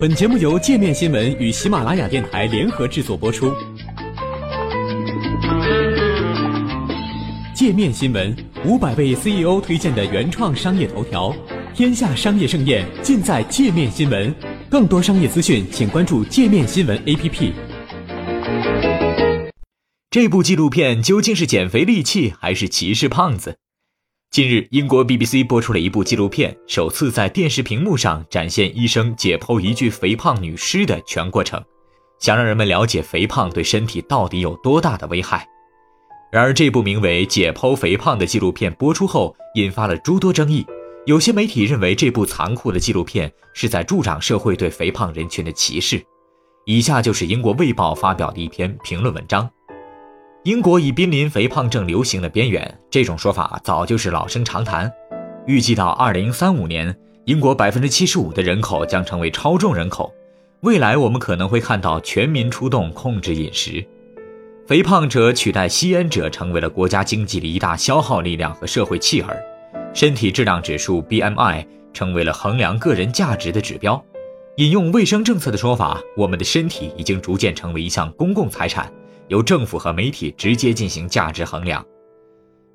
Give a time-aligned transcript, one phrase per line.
[0.00, 3.52] 本节目由界面新闻与喜马拉雅电台联合制作播出。
[7.52, 8.32] 界面新闻
[8.64, 11.34] 五百位 CEO 推荐的原创商业头条，
[11.74, 14.32] 天下商业盛宴尽在界面新闻。
[14.70, 17.52] 更多商业资讯，请关注界面新闻 APP。
[20.10, 23.56] 这部纪录片究竟是减肥利器还是歧视胖子？
[24.30, 31.64] 近日，英国 BBC 播出了一部纪录片，首次在电视屏幕上展现医生解剖一具肥胖女尸的全过程，
[32.20, 35.48] 想让人们了解肥胖对身体到底有多大的危害。
[36.30, 40.64] 然而，这部名为《解剖肥胖》的纪录片播出后，引发了诸多争议。
[41.06, 46.04] 有些媒体认为，这部残酷的纪录片是在助长社会对肥胖人群的歧视。
[46.66, 49.50] 以下就是英国《卫报》发表的一篇评论文章。
[50.48, 54.90] 英国已濒临肥胖症流行的边缘，这种说法早就是老生常谈。
[55.46, 60.10] 预计到二零三五年，英国百分之七十五的人口将成为超重人口。
[60.60, 63.84] 未来我们可能会看到全民出动控制饮食，
[64.66, 69.38] 肥胖者取代吸烟者成为了国家经济的一大消耗力量和社会弃儿。
[69.92, 74.02] 身体质量指数 BMI 成为了衡量个人价值的指标。
[74.56, 78.90] 引用卫生政策的说法，我们的身体已经逐渐成为一项公共财产。
[79.28, 81.84] 由政府和媒体直接进行价值衡量。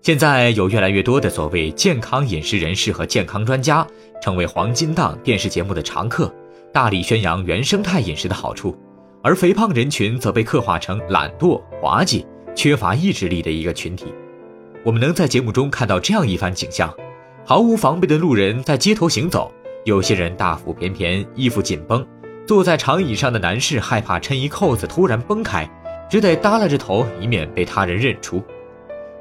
[0.00, 3.86] 现在有越来越多的所谓健康饮食人士和健康专家
[4.20, 6.32] 成为黄金档电视节目的常客，
[6.72, 8.76] 大力宣扬原生态饮食的好处，
[9.22, 14.06] 而肥胖人群则被刻画成懒惰、滑稽、缺乏意志力的一个群体。
[14.84, 16.92] 我们能在节目中看到这样一番景象：
[17.44, 19.52] 毫无防备的路人在街头行走，
[19.84, 22.04] 有些人大腹便便，衣服紧绷；
[22.44, 25.70] 坐在长椅上的男士害怕衬衣扣子突然崩开。
[26.12, 28.42] 只得耷拉着头，以免被他人认出。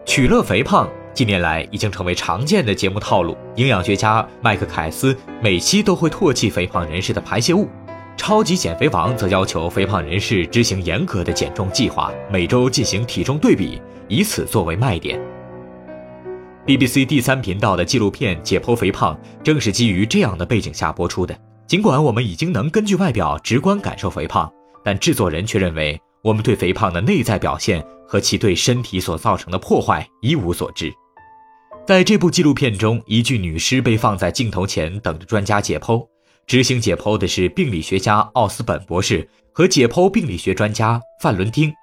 [0.06, 3.38] 取乐肥胖近年来已经成为常见的节目套路。
[3.56, 7.70] 营养学家麦克凯斯每期都会唾弃肥胖人士的排泄物。
[8.18, 15.18] 超级减肥王则要求肥胖人士执行严格的减重计划，每周进行体重对比，以此作为卖点。
[16.66, 21.34] BBC 第三频道的纪录片《解剖肥胖》正是基于这样的背景下播出的。
[21.66, 24.52] 尽管我们已经能根据外表直观感受肥胖，
[24.84, 25.98] 但制作人却认为。
[26.24, 30.94] 我们对肥胖的内在表现和其对身体所造成的破坏一无所知。
[31.88, 36.06] 在这部纪录片中，一具女尸被放在镜头前，等着专家解剖。
[36.46, 41.74] 执行解剖的是病理学家奥斯本博士和解剖病理学专家范伦丁。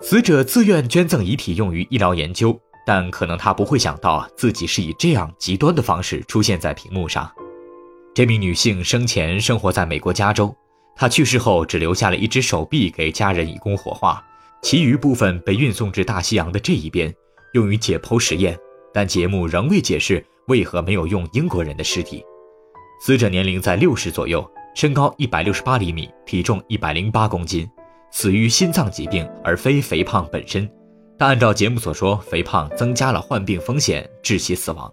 [0.00, 7.30] 死者自愿捐赠遗体用于医疗研究，但可能他不会想到自己是以这样极端的方式出现在屏幕上。
[8.14, 10.54] 这名女性生前生活在美国加州。
[10.96, 14.24] 他去世后，只留下了一只手臂给家人以供火化，
[14.62, 17.14] 其余部分被运送至大西洋的这一边，
[17.52, 18.58] 用于解剖实验。
[18.94, 22.24] 但节目仍未解释为何没有用英国人的尸体。
[23.04, 27.68] 死者年龄在六十左右，身高一百六十八厘米，体重一百零八公斤，
[28.10, 30.66] 死于心脏疾病而非肥胖本身。
[31.18, 34.90] 但按照节目所说，肥胖增加了患病风险，致其死亡。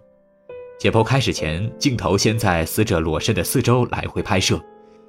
[0.78, 4.62] 解剖开始前，镜头先在死者裸身的四周来回拍摄。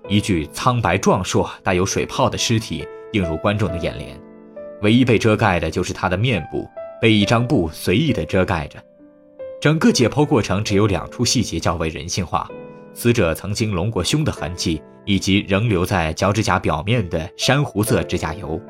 [0.07, 4.19] 一具苍白壮硕、带有水泡的尸体映入观众的眼帘，
[4.81, 6.69] 唯一被遮盖的就是他的面部，
[7.01, 8.79] 被一张布随意地遮盖着。
[9.61, 12.47] 整个解剖过程只有两处细节较为人性化：
[12.93, 18.61] 死者曾经隆过胸的痕迹，以及仍留在脚趾甲表面的珊瑚色指甲油。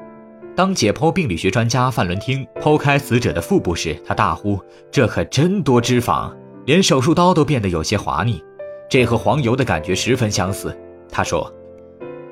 [0.55, 4.57] 当解剖病理学专家范伦汀剖开死者的腹部时，他大呼
[4.89, 6.33] ：“这可真多脂肪，
[6.65, 8.41] 连手术刀都变得有些滑腻。”
[8.87, 10.73] 这和黄油的感觉十分相似。
[11.11, 11.51] 他说：“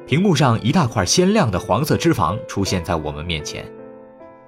[0.05, 3.65] 屏幕上一大块鲜亮的黄色脂肪出现在我们面前，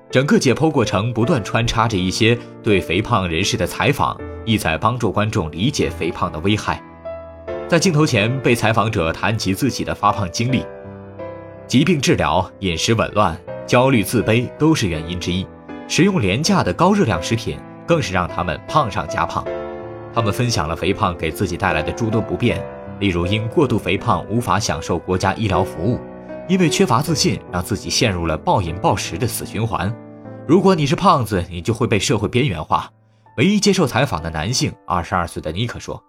[0.09, 6.84] 整个解剖过程不断穿插着一些对肥胖人士的采访，意在帮助观众理解肥胖的危害。
[7.68, 10.66] 在镜头前，被采访者谈及自己的发胖经历，
[11.66, 13.35] 疾病治疗、饮食紊乱、
[13.66, 15.47] 焦虑、自卑都是原因之一。
[15.88, 19.46] 食用廉价的高热量食品更是让他们胖上加胖。
[20.14, 22.62] 他们分享了肥胖给自己带来的诸多不便。”
[23.00, 26.00] 例如，因过度肥胖无法享受国家医疗服务，
[26.47, 29.94] 因为缺乏自信，让自己陷入了暴饮暴食的死循环。
[30.47, 32.90] 如果你是胖子，你就会被社会边缘化。
[33.38, 36.02] 唯一接受采访的男性，二十二岁的尼克说：“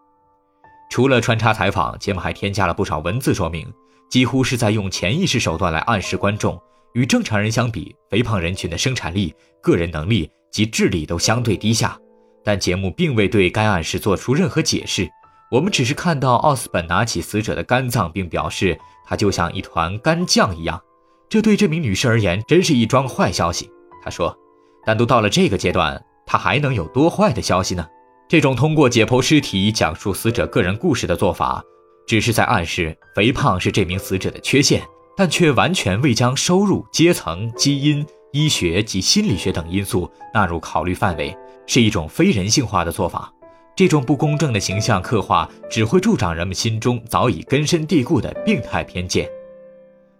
[0.90, 3.66] 除了穿插采访，节目还添加了不少文字说明，
[4.08, 6.56] 几乎是在用潜意识手段来暗示观众，
[6.94, 11.98] 与正常人相比，肥胖人群的生产力、个人能力及智力都相对低下。
[12.44, 15.10] 但节目并未对该暗示做出任何解释。”
[15.50, 20.80] 我们只是看到奥斯本拿起死者的肝脏，并表示它就像一团干酱一样。
[21.28, 23.70] 这对这名女士而言真是一桩坏消息。
[24.02, 24.36] 她说
[24.84, 27.86] ：“但都到了这个阶段，他还能有多坏的消息呢？”
[28.28, 31.62] 这种通过解剖尸体讲述死者个人故事的做法，
[32.08, 34.82] 只是在暗示肥胖是这名死者的缺陷，
[35.16, 41.36] 但却完全未将收入、阶层、基因、医学及心理学等因素纳入考虑范围，
[41.68, 43.32] 是一种非人性化的做法。
[43.76, 49.28] 这种不公正的形象刻画只会助长人们心中早已根深蒂固的病态偏见。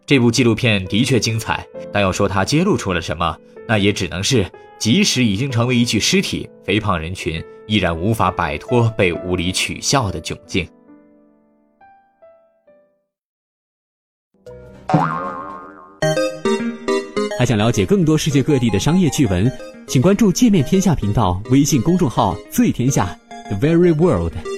[0.05, 3.35] 这部纪录片的确精彩，但要说它揭露出了什么，
[3.67, 4.47] 那也只能是，
[4.79, 10.69] 即使已经成为一具尸体，肥胖人群依然无法摆脱被无理取笑的窘境。
[17.39, 19.51] 还想了解更多世界各地的商业趣闻，
[19.89, 23.19] 请关注界面天下频道微信公众号“最天下
[23.49, 24.56] The Very World”。